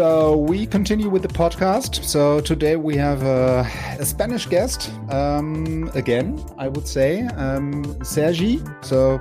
[0.00, 2.04] So we continue with the podcast.
[2.04, 3.68] So today we have a,
[3.98, 6.42] a Spanish guest um, again.
[6.56, 8.62] I would say um, Sergi.
[8.80, 9.18] So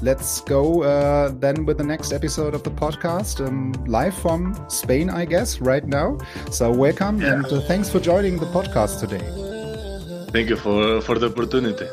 [0.00, 5.10] let's go uh, then with the next episode of the podcast, um, live from Spain,
[5.10, 6.18] I guess, right now.
[6.52, 7.32] So welcome Yeah.
[7.32, 9.26] and uh, thanks for joining the podcast today.
[10.30, 11.88] Thank you for for the opportunity.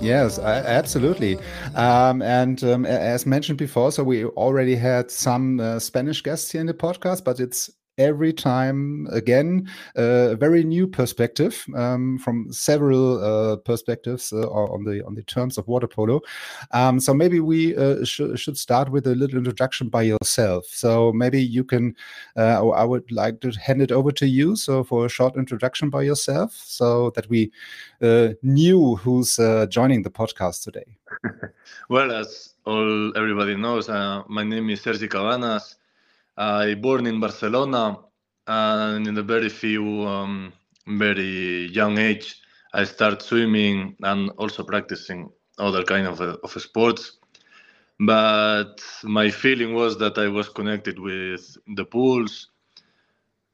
[0.00, 1.40] Yes, absolutely.
[1.74, 6.60] Um, and um, as mentioned before, so we already had some uh, Spanish guests here
[6.60, 7.68] in the podcast, but it's
[7.98, 14.84] every time again uh, a very new perspective um, from several uh, perspectives uh, on
[14.84, 16.20] the on the terms of water polo.
[16.70, 20.66] Um, so maybe we uh, should should start with a little introduction by yourself.
[20.66, 21.94] So maybe you can.
[22.36, 24.56] Uh, I would like to hand it over to you.
[24.56, 27.50] So for a short introduction by yourself, so that we
[28.00, 29.36] uh, knew who's
[29.68, 30.86] joining the podcast today.
[31.90, 35.77] Well, as all everybody knows, my name is Sergi Cabanas.
[36.38, 37.98] I born in Barcelona,
[38.46, 40.52] and in a very few, um,
[40.86, 42.40] very young age,
[42.72, 47.18] I start swimming and also practicing other kind of uh, of sports.
[47.98, 52.48] But my feeling was that I was connected with the pools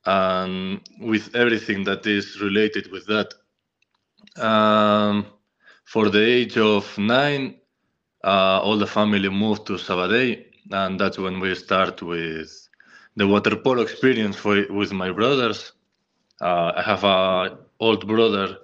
[0.05, 3.33] and with everything that is related with that.
[4.37, 5.27] Um,
[5.85, 7.57] for the age of nine,
[8.23, 12.64] uh, all the family moved to Sabadell, and that's when we start with
[13.17, 15.73] the water polo experience for, with my brothers.
[16.41, 18.59] Uh, I have a old brother,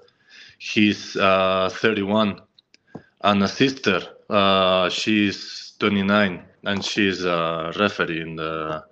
[0.58, 2.40] he's uh, 31,
[3.22, 8.84] and a sister, uh, she's 29, and she's a referee in the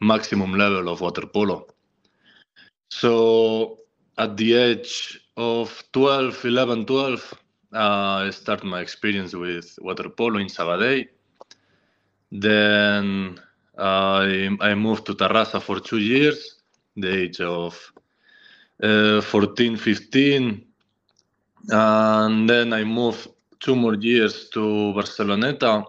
[0.00, 1.66] maximum level of water polo.
[2.90, 3.78] So
[4.18, 7.34] at the age of 12, 11, 12,
[7.74, 11.06] uh, I start my experience with water polo in Sabadell.
[12.32, 13.40] Then
[13.78, 16.60] I, I moved to Tarrasa for two years,
[16.96, 17.92] the age of
[18.82, 20.64] uh, 14, 15.
[21.68, 23.28] And then I moved
[23.60, 24.60] two more years to
[24.94, 25.84] Barceloneta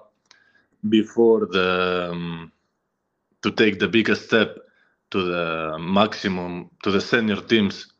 [0.89, 2.51] before the um,
[3.41, 4.57] to take the biggest step
[5.11, 7.93] to the maximum to the senior teams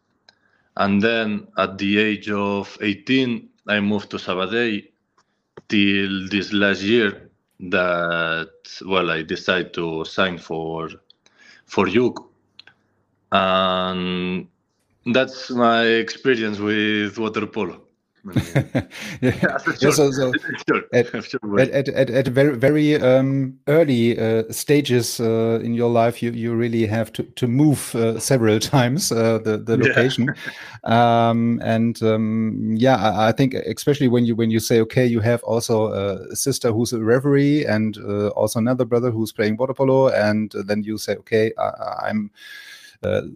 [0.78, 4.84] and then at the age of 18 i moved to sabadell
[5.70, 7.27] till this last year
[7.60, 8.52] that
[8.86, 10.90] well i decided to sign for
[11.66, 12.24] for Jug.
[13.32, 14.48] and
[15.08, 17.87] that's my experience with water polo
[19.22, 19.58] yeah.
[19.80, 20.34] Yeah, so, so
[20.94, 21.14] At-
[21.58, 26.32] at, at, at, at very very um, early uh, stages uh, in your life, you,
[26.32, 29.88] you really have to, to move uh, several times uh, the the Yeah.
[29.88, 30.34] location,
[30.84, 35.20] um, and um, yeah, I, I think especially when you when you say okay, you
[35.20, 39.74] have also a sister who's a referee and uh, also another brother who's playing water
[39.74, 42.32] polo, and then you say okay, I, I'm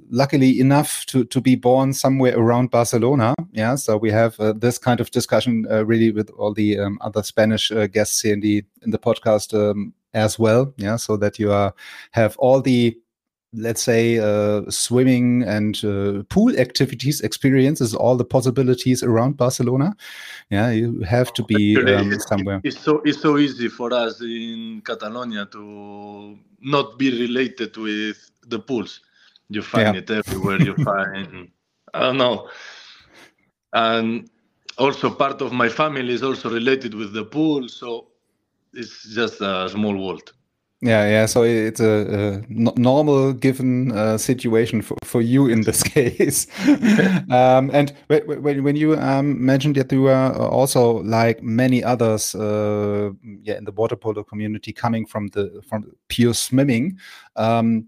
[0.09, 3.33] luckily enough to to be born somewhere around Barcelona.
[3.51, 6.97] Yeah, so we have uh, this kind of discussion uh, really with all the um,
[7.01, 10.73] other Spanish uh, guests here in the in the podcast um, as well.
[10.77, 11.73] Yeah, so that you are
[12.11, 12.97] have all the
[13.53, 19.93] let's say uh, swimming and uh, pool activities experiences all the possibilities around barcelona
[20.49, 24.81] yeah you have to be um, somewhere It's so it's so easy for us in
[24.85, 29.01] Catalonia to not be related with the pools.
[29.51, 30.01] You find Yeah.
[30.01, 30.59] it everywhere.
[30.61, 31.49] You find
[31.93, 32.49] I don't know,
[33.73, 34.29] and
[34.77, 38.07] also part of my family is also related with the pool, so
[38.73, 40.33] it's just a small world.
[40.83, 41.25] Yeah, yeah.
[41.27, 46.47] So it's a normal given uh, situation for, for you in this case.
[47.29, 51.83] um, and wh- wh- when when you um, mentioned that you were also like many
[51.83, 53.11] others, uh,
[53.43, 56.97] yeah, in the water polo community, coming from the from pure swimming,
[57.35, 57.85] um,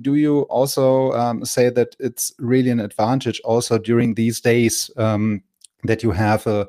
[0.00, 5.44] do you also um, say that it's really an advantage also during these days um,
[5.84, 6.68] that you have a a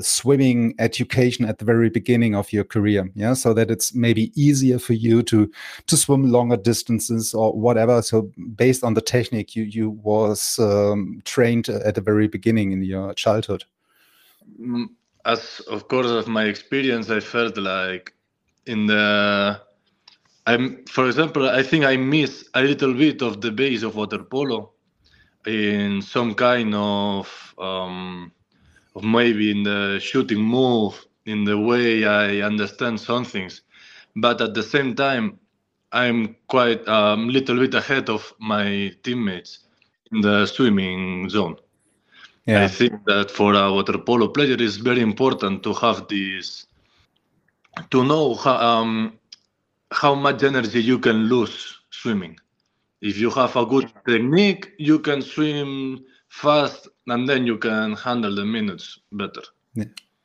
[0.00, 4.78] swimming education at the very beginning of your career yeah so that it's maybe easier
[4.78, 5.50] for you to
[5.86, 8.02] to swim longer distances or whatever.
[8.02, 12.82] So based on the technique you you was um, trained at the very beginning in
[12.82, 13.64] your childhood.
[14.60, 14.86] Mm,
[15.24, 18.14] as of course of my experience, I felt like
[18.66, 19.60] in the
[20.46, 24.22] I'm for example, I think I miss a little bit of the base of water
[24.22, 24.72] polo
[25.46, 28.32] in some kind of um,
[28.98, 33.62] of maybe in the shooting move, in the way I understand some things,
[34.16, 35.38] but at the same time,
[35.92, 39.60] I'm quite a um, little bit ahead of my teammates
[40.12, 41.56] in the swimming zone.
[42.46, 42.64] Yeah.
[42.64, 46.66] I think that for a water polo player, it's very important to have this,
[47.90, 49.18] to know how, um,
[49.92, 52.38] how much energy you can lose swimming.
[53.00, 56.04] If you have a good technique, you can swim
[56.40, 59.42] fast and then you can handle the minutes better.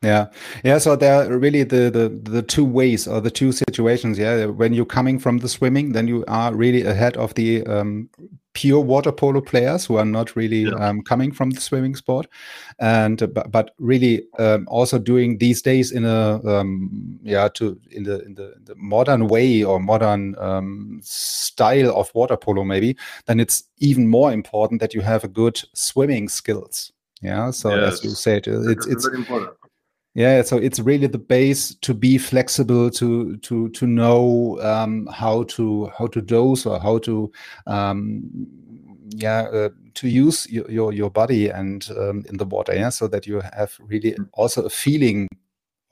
[0.02, 0.28] Yeah.
[0.64, 0.80] Yeah.
[0.80, 4.20] So there are really the, the the two ways or the two situations.
[4.20, 8.10] Yeah, when you're coming from the swimming, then you are really ahead of the um,
[8.54, 10.74] pure water polo players who are not really yeah.
[10.76, 12.28] um, coming from the swimming sport,
[12.80, 17.80] and uh, but, but really um, also doing these days in a um, yeah to
[17.92, 22.96] in the in the, the modern way or modern um, style of water polo maybe.
[23.26, 26.92] Then it's even more important that you have a good swimming skills.
[27.22, 27.52] Yeah.
[27.52, 27.94] So yes.
[27.94, 29.54] as you said, it's it's very important
[30.14, 35.44] yeah so it's really the base to be flexible to to to know um, how
[35.44, 37.32] to how to dose or how to
[37.68, 38.24] um,
[39.16, 42.90] yeah uh, to use your, your, your body and um, in the water yeah?
[42.90, 45.28] So that you have really also a feeling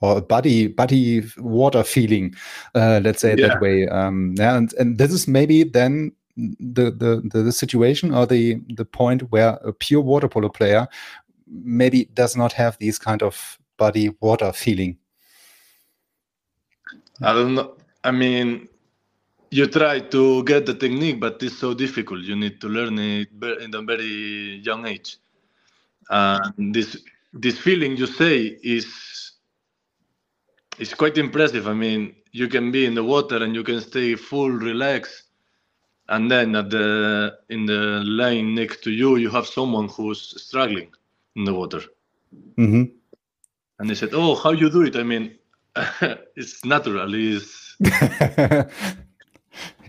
[0.00, 2.34] or a body body water feeling
[2.74, 3.48] uh, let's say yeah.
[3.48, 4.56] that way um, yeah?
[4.56, 9.58] And, and this is maybe then the, the the situation or the the point where
[9.62, 10.88] a pure water polo player
[11.46, 14.98] maybe does not have these kind of body water feeling?
[17.20, 17.76] I don't know.
[18.04, 18.68] I mean,
[19.50, 22.22] you try to get the technique, but it's so difficult.
[22.22, 23.28] You need to learn it
[23.60, 25.18] in a very young age.
[26.08, 26.96] And this
[27.32, 29.32] this feeling you say is
[30.78, 31.68] is quite impressive.
[31.68, 35.24] I mean, you can be in the water and you can stay full relaxed,
[36.08, 40.90] and then at the in the line next to you, you have someone who's struggling
[41.36, 41.82] in the water.
[42.58, 43.01] Mm-hmm
[43.82, 45.34] and they said, "Oh, how you do it?" I mean,
[46.36, 47.12] it's natural.
[47.12, 47.76] It's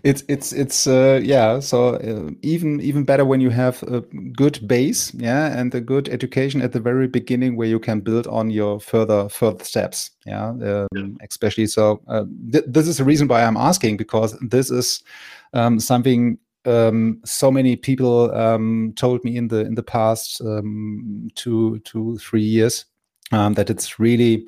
[0.03, 1.59] it's it's it's uh, yeah.
[1.59, 4.01] So uh, even even better when you have a
[4.35, 8.25] good base, yeah, and a good education at the very beginning where you can build
[8.25, 10.49] on your further further steps, yeah.
[10.49, 11.05] Um, yeah.
[11.29, 15.03] Especially so, uh, th this is the reason why I'm asking because this is
[15.53, 21.27] um, something um, so many people um, told me in the in the past um,
[21.35, 22.85] two two three years
[23.33, 24.45] um, that it's really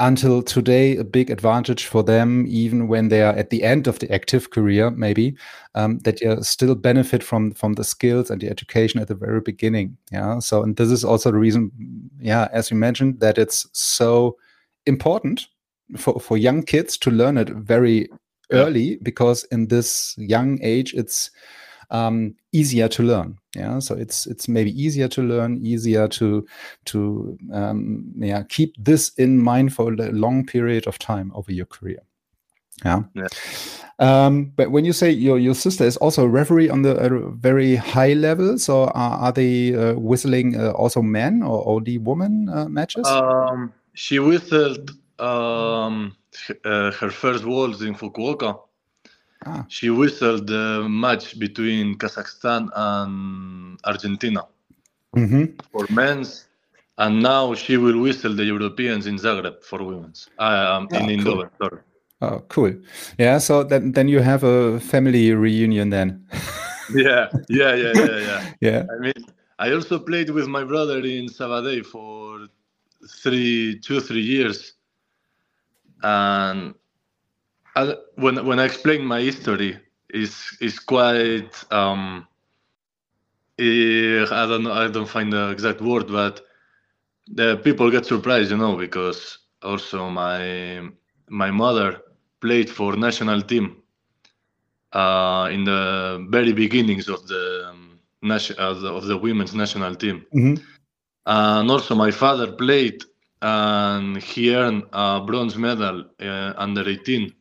[0.00, 4.00] until today a big advantage for them even when they are at the end of
[4.00, 5.36] the active career maybe
[5.76, 9.40] um, that you still benefit from from the skills and the education at the very
[9.40, 9.96] beginning.
[10.10, 11.70] Yeah so and this is also the reason
[12.18, 14.36] yeah as you mentioned that it's so
[14.86, 15.46] important
[15.96, 18.08] for for young kids to learn it very
[18.50, 21.30] early because in this young age it's
[21.90, 23.38] um, easier to learn.
[23.54, 26.46] Yeah, so it's it's maybe easier to learn, easier to
[26.86, 31.66] to um, yeah keep this in mind for a long period of time over your
[31.66, 32.00] career.
[32.84, 33.02] Yeah.
[33.14, 33.28] yeah.
[34.00, 37.30] Um, but when you say your your sister is also a referee on the uh,
[37.30, 42.48] very high level, so are, are they uh, whistling uh, also men or only women
[42.48, 43.06] uh, matches?
[43.06, 46.16] Um, she whistled um,
[46.64, 48.58] uh, her first Worlds in Fukuoka
[49.46, 49.64] Ah.
[49.68, 54.46] She whistled the match between Kazakhstan and Argentina
[55.14, 55.44] mm-hmm.
[55.70, 56.46] for men's,
[56.98, 60.28] and now she will whistle the Europeans in Zagreb for women's.
[60.38, 61.80] Uh, um, in oh, Eindhoven, sorry.
[62.20, 62.74] Oh, cool.
[63.18, 66.26] Yeah, so then then you have a family reunion then.
[66.94, 68.52] yeah, yeah, yeah, yeah, yeah.
[68.60, 68.86] yeah.
[68.90, 69.20] I mean,
[69.58, 72.46] I also played with my brother in Sabadell for
[73.22, 74.74] three, two, three years,
[76.02, 76.74] and
[77.76, 79.78] I, when when I explain my history,
[80.10, 82.26] is is quite um,
[83.58, 86.40] I don't know, I don't find the exact word, but
[87.28, 90.88] the people get surprised, you know, because also my
[91.28, 92.00] my mother
[92.40, 93.82] played for national team
[94.92, 100.24] uh, in the very beginnings of the um, nation the, of the women's national team,
[100.34, 100.62] mm-hmm.
[101.26, 103.02] and also my father played
[103.42, 107.32] and he earned a bronze medal uh, under 18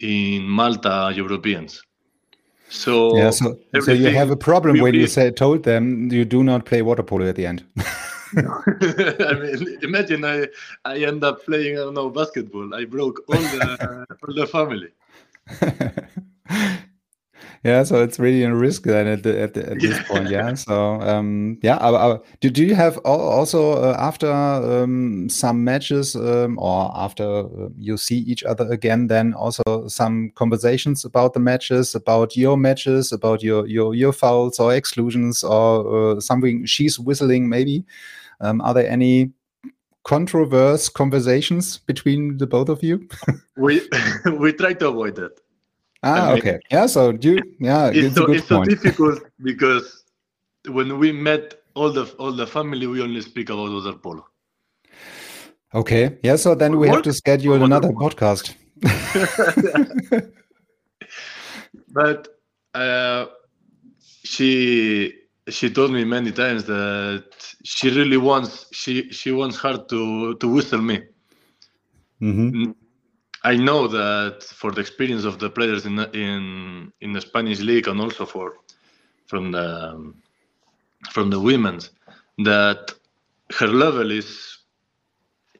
[0.00, 1.82] in Malta Europeans.
[2.68, 6.44] So yeah, so, so you have a problem when you say told them you do
[6.44, 7.64] not play water polo at the end.
[8.36, 10.46] I mean, imagine I
[10.84, 12.72] I end up playing I don't know basketball.
[12.74, 14.90] I broke all the all the family.
[17.64, 20.30] Yeah, so it's really a risk then at, the, at, the, at this point.
[20.30, 20.54] Yeah.
[20.60, 26.90] So um, yeah, do, do you have also uh, after um, some matches um, or
[26.94, 32.36] after uh, you see each other again, then also some conversations about the matches, about
[32.36, 37.84] your matches, about your your your fouls or exclusions or uh, something she's whistling maybe.
[38.40, 39.32] Um, are there any
[40.04, 43.08] controversial conversations between the both of you?
[43.56, 43.80] we
[44.38, 45.40] we try to avoid that.
[46.02, 46.58] Ah, okay.
[46.70, 50.04] Yeah, so do you, yeah, it's, so, it's so difficult because
[50.68, 54.26] when we met all the all the family, we only speak about water polo.
[55.74, 56.18] Okay.
[56.22, 56.96] Yeah, so then we what?
[56.96, 58.54] have to schedule another podcast.
[61.88, 62.28] but
[62.74, 63.26] uh,
[64.24, 65.14] she
[65.48, 67.24] she told me many times that
[67.62, 71.02] she really wants she she wants her to to whistle me.
[72.20, 72.72] Mm-hmm.
[73.44, 77.88] I know that for the experience of the players in in in the Spanish league
[77.88, 78.56] and also for
[79.26, 80.12] from the
[81.10, 81.90] from the women's
[82.38, 82.92] that
[83.58, 84.58] her level is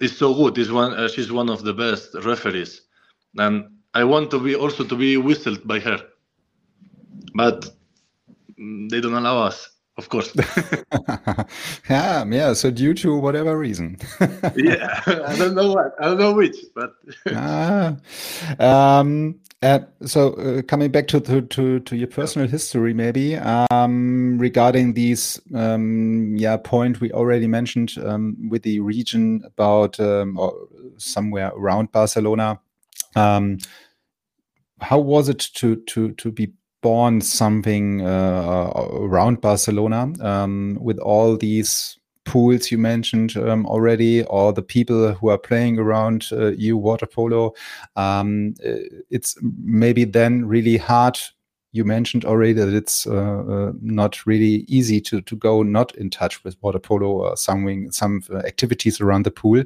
[0.00, 0.58] is so good.
[0.58, 2.82] Is one uh, she's one of the best referees,
[3.38, 6.00] and I want to be also to be whistled by her,
[7.34, 7.64] but
[8.58, 10.34] they don't allow us of course.
[11.90, 12.52] yeah, yeah.
[12.54, 13.98] So due to whatever reason.
[14.56, 16.94] yeah, I don't know what, I don't know which, but.
[17.34, 17.96] ah,
[18.58, 24.38] um, uh, so uh, coming back to, to, to to your personal history, maybe um,
[24.38, 30.54] regarding these um, yeah point we already mentioned um, with the region about um, or
[30.96, 32.58] somewhere around Barcelona.
[33.16, 33.58] Um,
[34.80, 41.36] how was it to to to be born something uh, around Barcelona um, with all
[41.36, 46.76] these pools you mentioned um, already, or the people who are playing around uh, you
[46.76, 47.54] water polo.
[47.96, 48.54] Um,
[49.10, 51.18] it's maybe then really hard
[51.72, 56.10] you mentioned already that it's uh, uh, not really easy to to go not in
[56.10, 59.62] touch with water polo or some some uh, activities around the pool.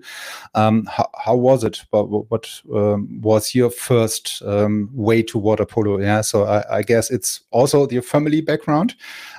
[0.55, 1.83] Um, how, how, was it?
[1.91, 5.99] What, what um, was your first um, way to water polo?
[5.99, 8.95] Yeah, so I, I, guess it's also your family background.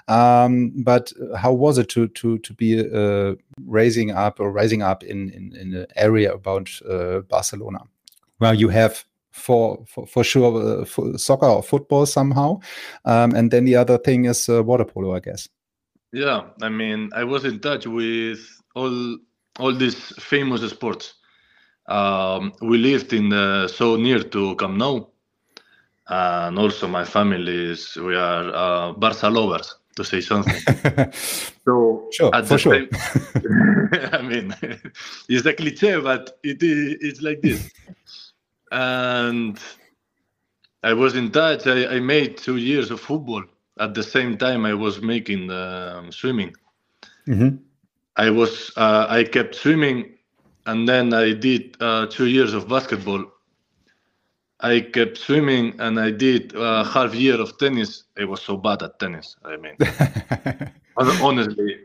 [0.07, 5.03] Um, but how was it to to to be uh, raising up or rising up
[5.03, 7.79] in in, in an area about uh, Barcelona?
[8.39, 12.59] Well, you have for for, for sure uh, for soccer or football somehow.
[13.03, 15.49] Um, and then the other thing is uh, water polo i guess.
[16.11, 18.39] Yeah i mean i was in touch with
[18.75, 19.17] all
[19.59, 21.15] all these famous sports.
[21.87, 25.07] Um, we lived in the, so near to Camp Nou.
[26.07, 30.53] And also my family is we are uh, Barca lovers to say something.
[31.65, 32.73] so sure, at for the sure.
[32.73, 34.55] Same, I mean,
[35.29, 37.71] it's a cliche, but it is it's like this
[38.75, 39.58] and
[40.84, 41.65] I was in touch.
[41.65, 43.44] I, I, made two years of football
[43.79, 46.53] at the same time I was making um, swimming.
[47.27, 47.55] Mm-hmm.
[48.17, 50.17] I was uh, I kept swimming,
[50.65, 53.25] and then I did uh, two years of basketball.
[54.60, 58.03] I kept swimming, and I did uh, half year of tennis.
[58.20, 59.36] I was so bad at tennis.
[59.46, 59.75] I mean,
[60.98, 61.79] honestly,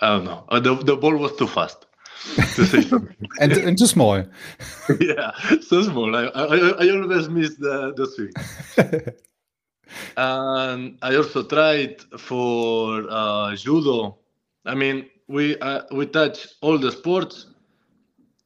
[0.00, 0.44] I don't know.
[0.48, 1.87] Uh, the, the ball was too fast to say something.
[3.40, 4.16] and, and too small.
[5.00, 6.14] yeah, so small.
[6.16, 8.32] I, I, I always miss the, the swing.
[10.16, 14.18] and I also tried for uh, judo.
[14.66, 17.46] I mean, we uh, we touch all the sports,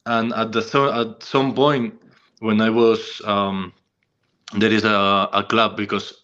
[0.06, 0.60] and at the
[0.94, 1.94] at some point
[2.40, 3.72] when I was um,
[4.54, 6.22] there is a, a club because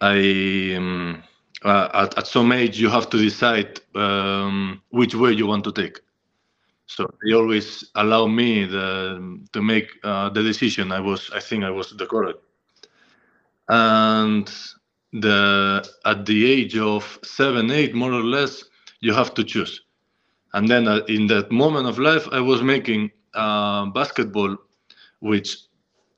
[0.00, 1.22] I um,
[1.64, 5.72] uh, at, at some age you have to decide um, which way you want to
[5.72, 6.00] take.
[6.86, 10.92] So they always allow me the, to make uh, the decision.
[10.92, 12.38] I was, I think, I was the correct.
[13.68, 14.48] And
[15.12, 18.64] the at the age of seven, eight, more or less,
[19.00, 19.82] you have to choose.
[20.52, 24.56] And then uh, in that moment of life, I was making uh, basketball,
[25.20, 25.58] which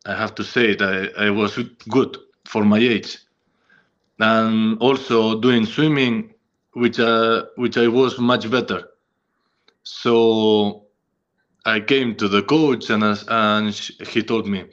[0.07, 1.59] I have to say that I, I was
[1.89, 3.19] good for my age,
[4.19, 6.35] and also doing swimming,
[6.75, 8.85] which uh, which I was much better
[9.89, 10.85] so
[11.65, 13.75] I came to the coach and, and
[14.07, 14.67] he told me,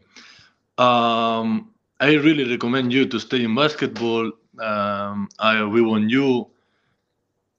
[0.78, 4.34] um, I really recommend you to stay in basketball.
[4.60, 6.52] Um, I, we want you.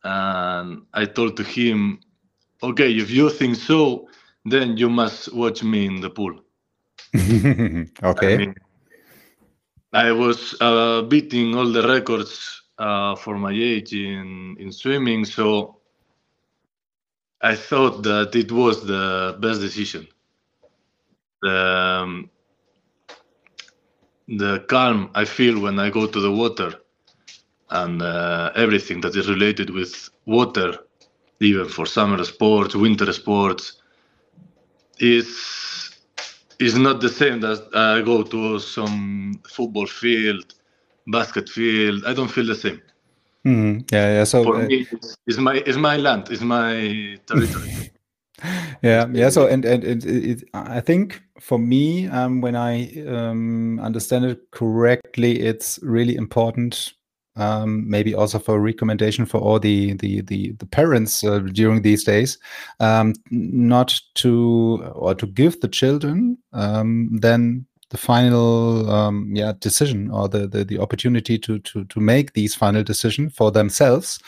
[0.05, 2.01] And I told to him,
[2.63, 4.07] okay, if you think so,
[4.45, 6.39] then you must watch me in the pool.
[7.17, 8.35] okay.
[8.35, 8.55] I, mean,
[9.95, 15.25] I was uh, beating all the records uh, for my age in, in swimming.
[15.25, 15.76] So
[17.43, 20.07] I thought that it was the best decision.
[21.43, 22.31] Um,
[24.29, 26.73] the calm I feel when I go to the water
[27.71, 30.79] and uh, everything that is related with water,
[31.41, 33.81] even for summer sports, winter sports,
[34.99, 35.29] is
[36.59, 40.55] is not the same as I go to some football field,
[41.07, 42.05] basket field.
[42.07, 42.81] I don't feel the same.
[43.47, 44.25] Mm, yeah, yeah.
[44.25, 47.93] So for uh, me, it's, it's, my it's my land, it's my territory.
[48.83, 49.29] yeah, yeah.
[49.29, 54.51] So and and it, it, I think for me, um, when I um, understand it
[54.51, 56.93] correctly, it's really important
[57.37, 61.83] um, maybe also for a recommendation for all the the the, the parents uh, during
[61.83, 62.39] these days,
[62.81, 70.11] um, not to or to give the children um, then the final um, yeah decision
[70.11, 74.19] or the, the, the opportunity to to to make these final decision for themselves.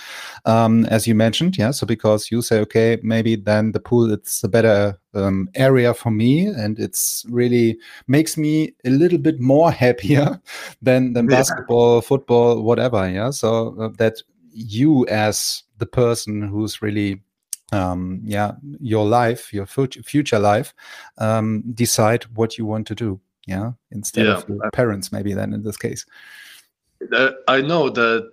[0.45, 4.45] Um, as you mentioned yeah so because you say okay maybe then the pool it's
[4.45, 9.73] a better um, area for me and it's really makes me a little bit more
[9.73, 10.41] happier
[10.83, 11.37] than than yeah.
[11.37, 13.31] basketball football whatever yeah.
[13.31, 14.23] So uh, that
[14.53, 17.23] you as the person who's really
[17.73, 20.73] um, yeah your life your future life
[21.19, 24.37] um, decide what you want to do yeah instead yeah.
[24.37, 26.05] of your parents maybe then in this case
[27.49, 28.31] i know that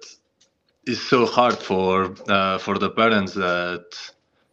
[0.85, 3.85] it's so hard for uh, for the parents that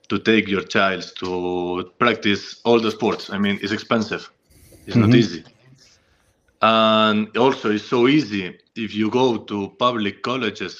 [0.08, 4.30] to take your child to practice all the sports i mean it's expensive
[4.86, 5.10] it's mm-hmm.
[5.10, 5.44] not easy
[6.62, 10.74] and also it's so easy if you go to public colleges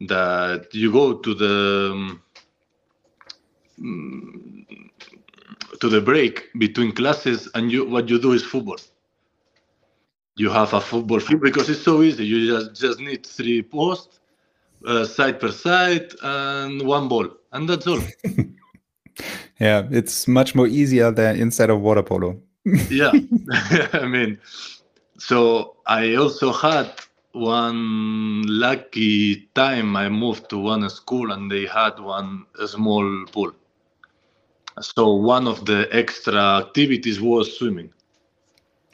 [0.00, 2.22] that you go to the um,
[5.80, 8.78] to the break between classes and you what you do is football.
[10.36, 12.24] You have a football field because it's so easy.
[12.24, 14.20] You just just need three posts
[14.86, 18.00] uh, side per side and one ball and that's all.
[19.58, 22.40] Yeah it's much more easier than inside of water polo.
[22.90, 23.12] Yeah
[23.92, 24.38] i mean
[25.18, 26.90] so i also had
[27.32, 29.96] one lucky time.
[29.96, 33.52] I moved to one school and they had one small pool
[34.80, 37.90] so one of the extra activities was swimming.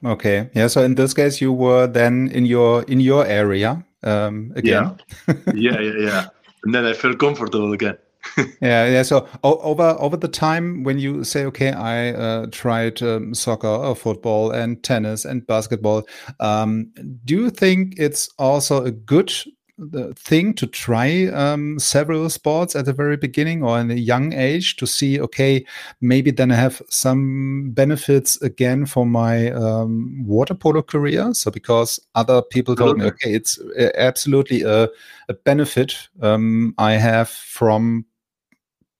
[0.04, 0.50] Okay.
[0.54, 0.66] Yeah.
[0.66, 4.98] So in this case, you were then in your in your area um, again.
[5.26, 5.34] Yeah.
[5.54, 5.80] yeah.
[5.80, 5.92] Yeah.
[5.98, 6.26] Yeah.
[6.64, 7.96] And then I felt comfortable again.
[8.60, 9.02] yeah, yeah.
[9.02, 13.94] So over over the time when you say, okay, I uh, tried um, soccer or
[13.94, 16.06] football and tennis and basketball,
[16.40, 16.90] um,
[17.24, 19.32] do you think it's also a good
[19.78, 24.32] the thing to try um, several sports at the very beginning or in a young
[24.32, 25.64] age to see okay
[26.00, 31.32] maybe then i have some benefits again for my um, water polo career.
[31.34, 34.88] So because other people told me okay it's uh, absolutely a,
[35.28, 38.06] a benefit um, i have from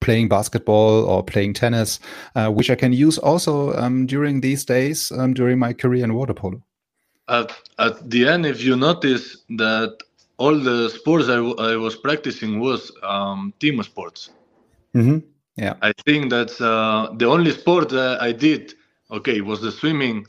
[0.01, 2.01] playing basketball or playing tennis
[2.35, 6.15] uh, which i can use also um, during these days um, during my career in
[6.15, 6.63] water polo.
[7.29, 9.97] At, at the end if you notice that
[10.39, 14.31] all the sports I, I was practicing was um, team sports.
[14.95, 15.19] Mm-hmm.
[15.57, 18.75] Yeah, I think that's uh, the only sport that I did.
[19.11, 20.27] Okay, was the swimming,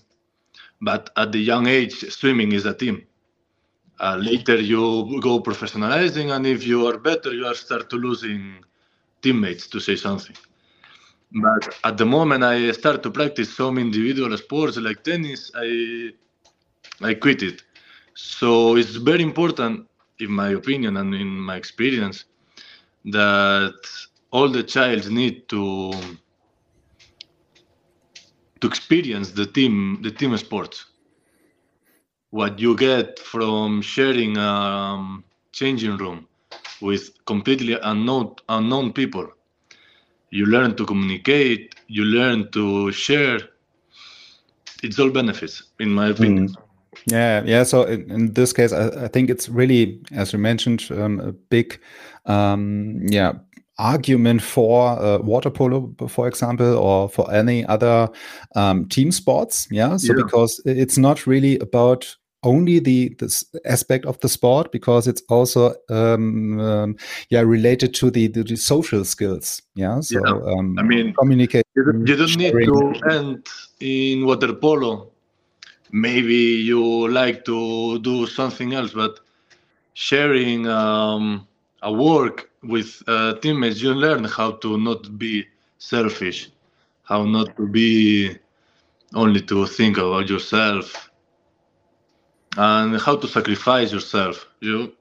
[0.82, 3.06] but at the young age, swimming is a team.
[4.00, 8.63] Uh, later, you go professionalizing, and if you are better, you are start to losing
[9.22, 10.36] teammates to say something.
[11.32, 15.52] But at the moment, I start to practice some individual sports like tennis.
[15.56, 16.12] I
[17.02, 17.63] I quit it.
[18.13, 19.88] So it's very important
[20.19, 22.25] in my opinion and in my experience,
[23.06, 23.73] that
[24.32, 25.91] all the child need to
[28.62, 30.86] to experience the team the team sports.
[32.32, 36.27] What you get from sharing a um, changing room
[36.82, 39.27] with completely unknown unknown people.
[40.32, 41.75] You learn to communicate.
[41.88, 43.39] You learn to share.
[44.84, 46.49] It's all benefits, in my opinion.
[46.49, 46.66] Mm.
[47.05, 47.63] Yeah, yeah.
[47.63, 51.31] So in, in this case, I, I, think it's really, as you mentioned, um, a
[51.31, 51.79] big,
[52.25, 53.33] um, yeah,
[53.79, 58.10] argument for uh, water polo, for example, or for any other
[58.55, 59.67] um, team sports.
[59.71, 59.97] Yeah.
[59.97, 60.23] So yeah.
[60.23, 65.73] because it's not really about only the this aspect of the sport because it's also
[65.89, 66.95] um, um,
[67.29, 70.53] yeah related to the, the, the social skills yeah so yeah.
[70.53, 73.47] Um, i mean communicate you don't, you don't need to end
[73.79, 75.12] in water polo
[75.91, 76.36] maybe
[76.69, 79.19] you like to do something else but
[79.93, 81.47] sharing um,
[81.82, 85.45] a work with uh, teammates you learn how to not be
[85.78, 86.50] selfish
[87.04, 88.38] how not to be
[89.15, 91.10] only to think about yourself
[92.58, 94.47] and how to sacrifice yourself.
[94.60, 94.93] You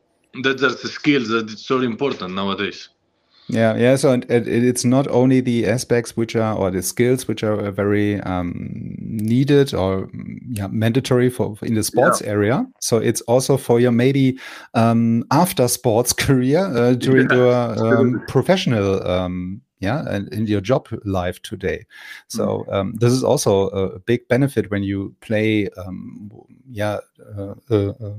[0.42, 2.90] that are the skills that it's so important nowadays
[3.48, 3.96] Yeah, yeah.
[3.96, 7.70] So it, it, it's not only the aspects which are or the skills which are
[7.70, 10.08] very um, needed or
[10.50, 12.30] yeah, mandatory for in the sports yeah.
[12.30, 12.66] area.
[12.80, 14.38] So it's also for your maybe
[14.74, 20.60] um, after sports career uh, during yeah, your um, professional um, yeah and in your
[20.60, 21.84] job life today
[22.28, 22.72] so mm.
[22.72, 26.30] um, this is also a big benefit when you play um,
[26.70, 26.98] yeah
[27.36, 28.14] uh, uh, uh,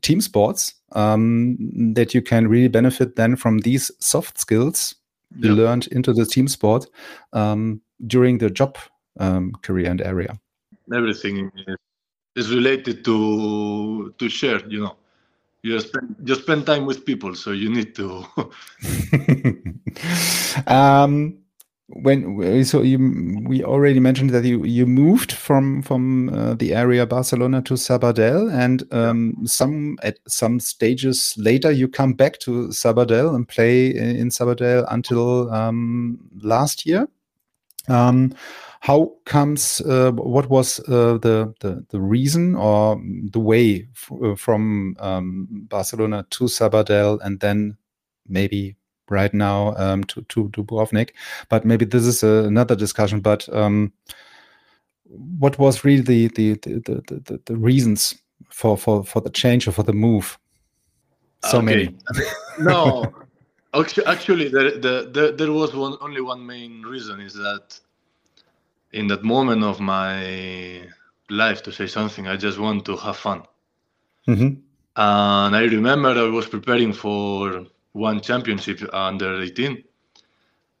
[0.00, 1.56] team sports um,
[1.94, 4.94] that you can really benefit then from these soft skills
[5.38, 5.48] yeah.
[5.48, 6.86] you learned into the team sport
[7.32, 8.78] um, during the job
[9.18, 10.38] um, career and area
[10.94, 11.50] everything
[12.36, 14.96] is related to to share you know
[15.62, 18.24] you spend you spend time with people so you need to
[20.66, 21.38] um
[21.94, 27.06] when so you we already mentioned that you you moved from from uh, the area
[27.06, 33.34] Barcelona to Sabadell and um, some at some stages later you come back to Sabadell
[33.34, 37.08] and play in Sabadell until um, last year.
[37.88, 38.34] Um,
[38.80, 43.00] how comes uh, what was uh, the, the, the reason or
[43.30, 43.88] the way
[44.24, 47.76] uh, from um, Barcelona to Sabadell and then
[48.26, 48.76] maybe
[49.12, 51.10] right now um, to to Dubrovnik?
[51.48, 53.20] But maybe this is uh, another discussion.
[53.20, 53.92] But um,
[55.38, 58.14] what was really the the, the the, the, reasons
[58.48, 60.38] for, for for the change or for the move?
[61.44, 61.64] So okay.
[61.66, 61.96] many.
[62.58, 63.12] no,
[63.74, 67.78] actually, there, there, there was one only one main reason is that
[68.92, 70.82] in that moment of my
[71.30, 73.42] life to say something i just want to have fun
[74.28, 74.54] mm-hmm.
[74.96, 79.82] and i remember i was preparing for one championship under 18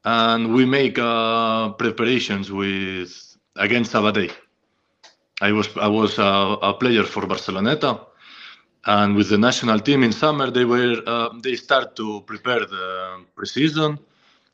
[0.04, 4.32] and we make uh, preparations with against Sabadell.
[5.40, 8.06] I was I was a, a, player for Barceloneta,
[8.86, 13.24] and with the national team in summer they were uh, they start to prepare the
[13.36, 13.98] preseason,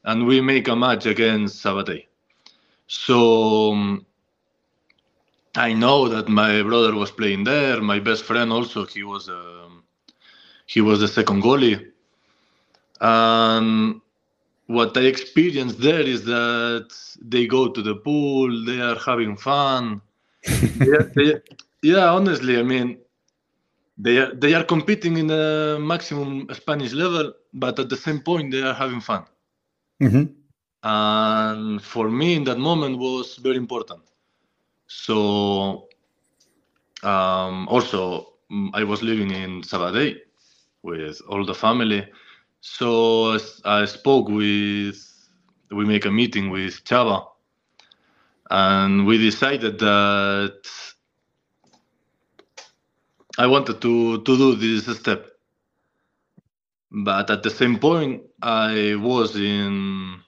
[0.05, 2.05] and we make a match against Sabadell.
[2.87, 4.07] So um,
[5.55, 7.81] I know that my brother was playing there.
[7.81, 9.85] My best friend also he was um,
[10.67, 11.93] he was the second goalie.
[13.01, 14.01] And
[14.67, 16.89] what I experienced there is that
[17.21, 20.01] they go to the pool, they are having fun.
[20.81, 21.35] are, they,
[21.83, 22.99] yeah, honestly, I mean,
[23.97, 28.53] they are they are competing in the maximum Spanish level, but at the same point
[28.53, 29.25] they are having fun.
[30.01, 30.33] Mm-hmm
[30.83, 34.01] and for me in that moment was very important
[34.87, 35.89] so
[37.03, 40.17] um, also mm, i was living in sabadell
[40.83, 42.07] with all the family
[42.61, 44.97] so i spoke with
[45.73, 47.27] we make a meeting with chava
[48.51, 50.61] and we decided that
[53.39, 55.27] i wanted to to do this step
[56.91, 60.21] but at the same point i was in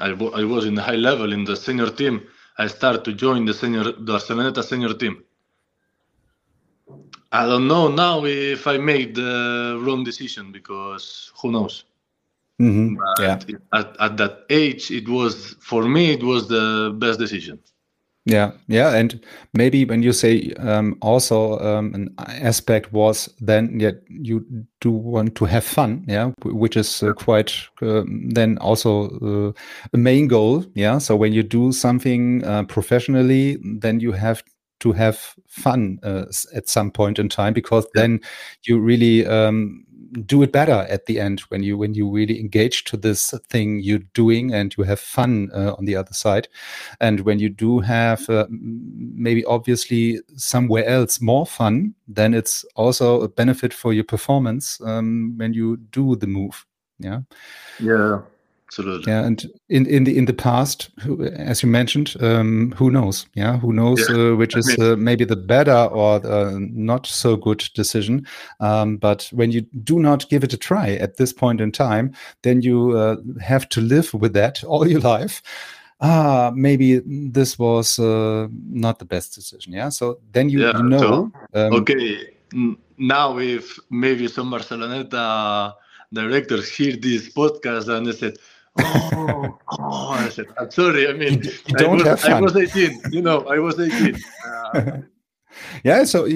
[0.00, 2.26] I, I was in the high level in the senior team.
[2.58, 5.24] I started to join the senior the Barceloneta senior team.
[7.30, 11.84] I don't know now if I made the wrong decision because who knows.
[12.60, 12.96] Mm-hmm.
[13.20, 13.38] yeah.
[13.72, 17.60] At, at that age, it was for me it was the best decision.
[18.24, 23.92] Yeah, yeah, and maybe when you say um, also um, an aspect was then yeah
[24.06, 24.44] you
[24.80, 29.52] do want to have fun, yeah, which is uh, quite uh, then also uh,
[29.94, 30.98] a main goal, yeah.
[30.98, 34.42] So when you do something uh, professionally, then you have
[34.80, 38.20] to have fun uh, at some point in time because then
[38.62, 39.84] you really um,
[40.24, 43.80] do it better at the end when you when you really engage to this thing
[43.80, 46.48] you're doing and you have fun uh, on the other side.
[47.00, 53.20] And when you do have uh, maybe obviously somewhere else more fun then it's also
[53.20, 56.64] a benefit for your performance um, when you do the move
[56.98, 57.20] yeah?
[57.80, 58.20] Yeah
[58.68, 59.10] absolutely.
[59.10, 60.90] Yeah and in in the in the past
[61.36, 63.26] as you mentioned um, who knows?
[63.34, 64.16] Yeah who knows yeah.
[64.16, 68.26] uh, which is uh, maybe the better or the not so good decision.
[68.60, 72.12] Um, but when you do not give it a try at this point in time
[72.42, 75.42] then you uh, have to live with that all your life.
[76.00, 79.88] Ah maybe this was uh, not the best decision yeah?
[79.88, 82.34] So then you, yeah, you know so, um, okay
[82.98, 85.74] now if maybe some barceloneta
[86.12, 88.38] directors hear this podcast and they said
[88.78, 91.08] oh, oh, I said, I'm sorry.
[91.08, 92.32] I mean, you don't I was, have fun.
[92.32, 93.00] I was 18.
[93.10, 94.16] You know, I was 18.
[94.46, 94.98] Uh,
[95.84, 96.04] yeah.
[96.04, 96.26] So,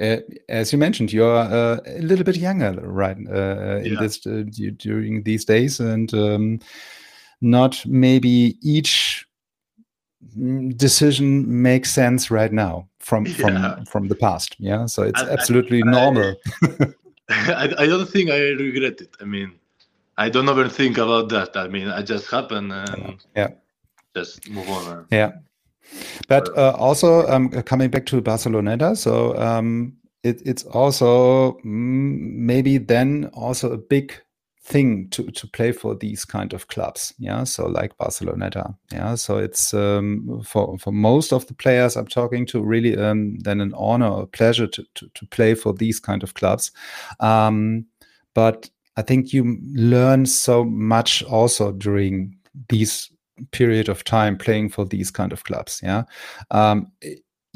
[0.00, 0.16] uh,
[0.48, 3.16] as you mentioned, you're uh, a little bit younger, right?
[3.16, 4.00] Uh, in yeah.
[4.00, 4.44] this uh,
[4.76, 6.60] during these days, and um,
[7.40, 9.26] not maybe each
[10.76, 13.84] decision makes sense right now from from yeah.
[13.84, 14.56] from the past.
[14.58, 14.86] Yeah.
[14.86, 16.34] So it's I, absolutely I, normal.
[17.28, 19.16] I, I don't think I regret it.
[19.20, 19.52] I mean
[20.18, 21.56] I don't even think about that.
[21.56, 23.48] I mean, I just happen and yeah,
[24.14, 25.06] just move on.
[25.10, 25.32] Yeah.
[26.26, 32.78] But uh, also um, coming back to Barceloneta, so um, it, it's also mm, maybe
[32.78, 34.14] then also a big
[34.66, 39.38] thing to to play for these kind of clubs yeah so like barceloneta yeah so
[39.38, 43.72] it's um, for for most of the players i'm talking to really um, then an
[43.76, 46.72] honor or pleasure to, to, to play for these kind of clubs
[47.20, 47.86] um,
[48.34, 52.36] but i think you learn so much also during
[52.68, 53.10] these
[53.50, 56.04] period of time playing for these kind of clubs yeah
[56.50, 56.90] um,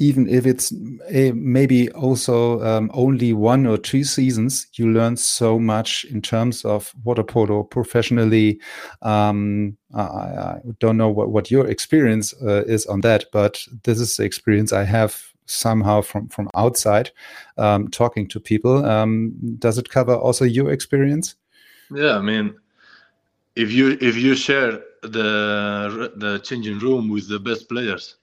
[0.00, 0.72] even if it's
[1.10, 6.64] a, maybe also um, only one or two seasons, you learn so much in terms
[6.64, 8.58] of water polo professionally.
[9.02, 14.00] Um, I, I, don't know what, what your experience uh, is on that, but this
[14.00, 17.10] is the experience I have somehow from from outside
[17.58, 18.84] um, talking to people.
[18.84, 21.34] Um, does it cover also your experience?
[21.94, 22.54] Yeah, I mean,
[23.56, 28.16] if you if you share the the changing room with the best players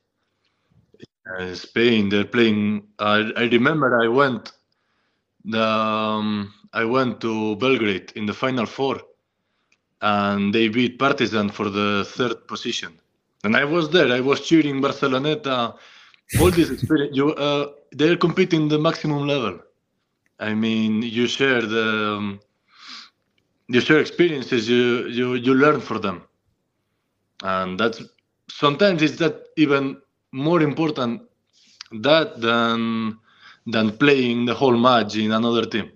[1.36, 2.10] uh, Spain.
[2.10, 2.88] They're playing.
[3.00, 4.54] I, I remember I went.
[5.46, 9.02] The um, I went to Belgrade in the final four,
[10.02, 13.00] and they beat Partizan for the third position.
[13.44, 14.12] And I was there.
[14.12, 15.76] I was cheering Barceloneta.
[16.40, 17.16] All this experience.
[17.16, 19.60] You, uh, they're competing the maximum level.
[20.40, 22.40] I mean, you share the um,
[23.68, 24.70] you share experiences.
[24.70, 26.24] You you you learn for them,
[27.44, 28.04] and that's
[28.50, 29.98] sometimes it's that even
[30.32, 31.22] more important
[31.92, 33.18] that than
[33.66, 35.92] than playing the whole match in another team.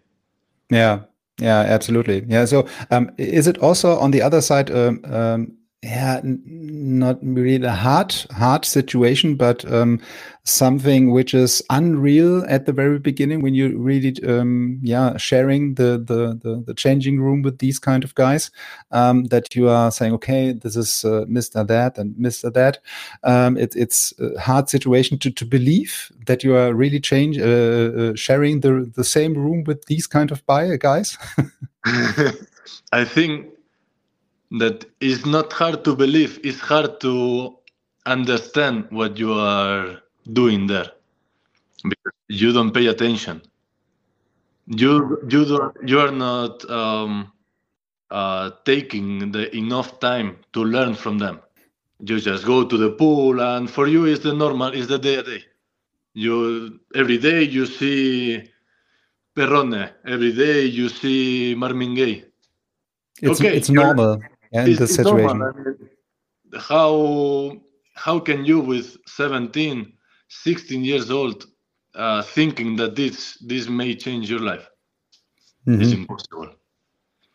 [0.69, 1.01] Yeah,
[1.39, 2.25] yeah, absolutely.
[2.27, 2.45] Yeah.
[2.45, 7.71] So, um, is it also on the other side um, um, yeah, not really a
[7.71, 9.99] hard hard situation, but um,
[10.43, 15.97] something which is unreal at the very beginning when you really um, yeah sharing the,
[15.97, 18.51] the, the the changing room with these kind of guys
[18.91, 21.65] um, that you are saying okay this is uh, Mr.
[21.65, 22.53] That and Mr.
[22.53, 22.77] That.
[23.23, 27.41] Um, it, it's a hard situation to to believe that you are really change uh,
[28.11, 31.17] uh, sharing the the same room with these kind of guys.
[32.91, 33.50] I think
[34.51, 37.57] that is not hard to believe it's hard to
[38.05, 40.01] understand what you are
[40.33, 40.91] doing there.
[41.83, 43.41] Because you don't pay attention.
[44.67, 47.31] You you don't you are not um,
[48.11, 51.39] uh, taking the enough time to learn from them.
[51.99, 55.15] You just go to the pool and for you it's the normal it's the day
[55.15, 55.43] a day.
[56.13, 58.49] You every day you see
[59.35, 59.89] perrone.
[60.05, 62.25] Every day you see marvin gaye
[63.21, 64.19] it's, okay, it's normal
[64.51, 65.41] yeah, in this situation.
[65.41, 65.89] I mean,
[66.59, 67.57] how
[67.95, 69.93] how can you with 17
[70.29, 71.45] 16 years old
[71.95, 74.69] uh, thinking that this this may change your life
[75.67, 75.81] mm-hmm.
[75.81, 76.49] it's impossible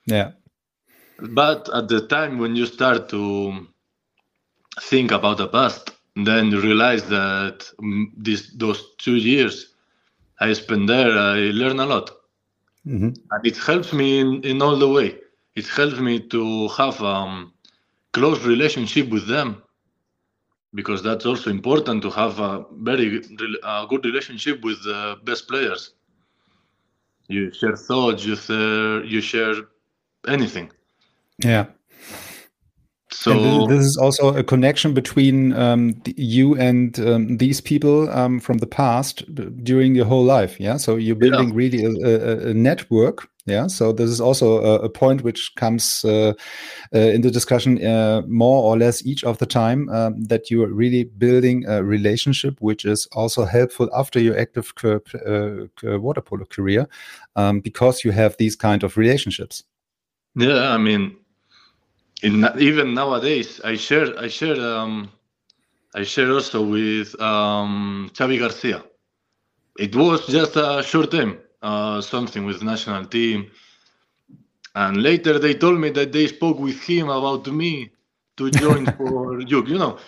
[0.07, 0.33] yeah
[1.31, 3.67] but at the time when you start to
[4.81, 9.75] think about the past then you realize that mm, this those two years
[10.41, 12.11] i spent there i learn a lot
[12.87, 13.11] mm-hmm.
[13.31, 15.19] and it helps me in, in all the way
[15.57, 17.53] it helps me to have a um,
[18.13, 19.63] close relationship with them
[20.75, 23.23] because that's also important to have a very
[23.63, 25.93] a good relationship with the best players.
[27.29, 29.55] You share thoughts, you share, you share
[30.29, 30.71] anything.
[31.43, 31.67] Yeah.
[33.11, 38.41] So and this is also a connection between um, you and um, these people um,
[38.41, 39.23] from the past
[39.63, 40.59] during your whole life.
[40.59, 40.77] Yeah.
[40.77, 41.55] So you're building yeah.
[41.55, 46.05] really a, a, a network yeah, so this is also a, a point which comes
[46.05, 46.33] uh,
[46.93, 50.65] uh, in the discussion uh, more or less each of the time um, that you
[50.65, 56.45] are really building a relationship which is also helpful after your active uh, water polo
[56.45, 56.89] career
[57.37, 59.63] um, because you have these kind of relationships.
[60.35, 61.17] Yeah, I mean,
[62.23, 65.11] in, even nowadays, I share, I share, um,
[65.95, 68.83] I share also with um, Xavi Garcia.
[69.79, 73.51] It was just a short time uh, something with national team.
[74.75, 77.91] And later they told me that they spoke with him about me
[78.37, 79.69] to join for Jug.
[79.69, 79.99] You know,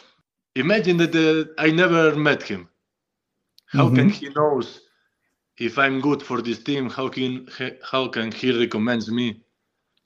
[0.55, 2.69] imagine that uh, I never met him.
[3.67, 3.97] How mm-hmm.
[3.97, 4.81] can he knows
[5.59, 6.91] if I'm good for this team?
[6.91, 7.49] How can
[7.83, 9.43] how can he recommends me?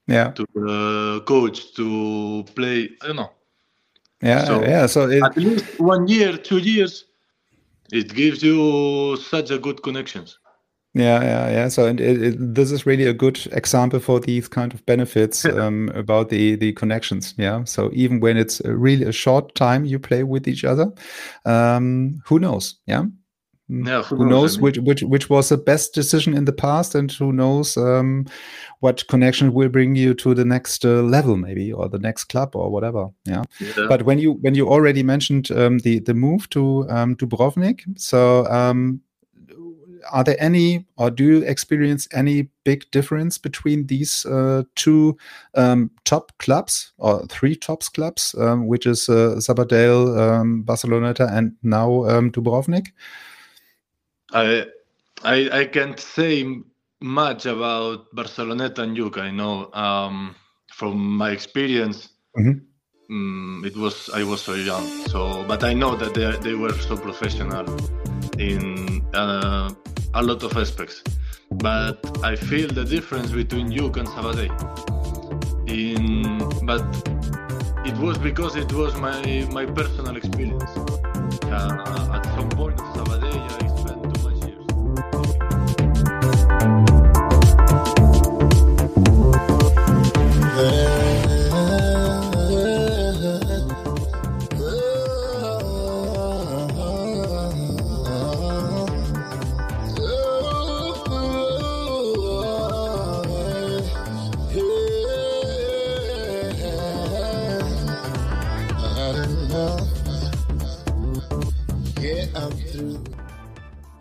[0.07, 0.33] Yeah.
[0.33, 2.91] To the coach to play.
[3.03, 3.31] I don't know.
[4.23, 4.87] Yeah, so yeah.
[4.87, 7.05] So it, at least one year, two years,
[7.93, 10.39] it gives you such a good connections.
[10.95, 11.69] Yeah, yeah, yeah.
[11.69, 15.45] So and it, it, this is really a good example for these kind of benefits
[15.45, 17.35] um, about the the connections.
[17.39, 17.65] Yeah.
[17.65, 20.93] So even when it's really a short time you play with each other,
[21.47, 22.79] um, who knows?
[22.87, 23.05] Yeah.
[23.73, 23.87] Mm.
[23.87, 26.95] Yeah, who, who knows, knows which which which was the best decision in the past,
[26.95, 28.27] and who knows um,
[28.81, 32.55] what connection will bring you to the next uh, level, maybe, or the next club,
[32.55, 33.09] or whatever.
[33.25, 33.45] Yeah.
[33.61, 33.87] yeah.
[33.89, 38.47] But when you when you already mentioned um, the the move to um, Dubrovnik, so
[38.47, 39.01] um,
[40.11, 45.17] are there any, or do you experience any big difference between these uh, two
[45.55, 51.55] um, top clubs or three tops clubs, um, which is uh, Sabadell, um, Barceloneta, and
[51.63, 52.89] now um, Dubrovnik?
[54.33, 54.67] I,
[55.23, 56.63] I, I can't say
[57.01, 59.19] much about Barceloneta and Jug.
[59.19, 60.35] I know um,
[60.73, 62.09] from my experience.
[62.37, 62.57] Mm -hmm.
[63.11, 66.75] um, it was I was so young, so but I know that they they were
[66.89, 67.67] so professional
[68.39, 68.63] in
[69.15, 69.69] uh,
[70.15, 71.03] a lot of aspects.
[71.51, 74.53] But I feel the difference between Jug and Sabadell.
[75.69, 76.85] In but
[77.85, 79.21] it was because it was my
[79.59, 80.73] my personal experience.
[81.53, 82.62] Uh, at some point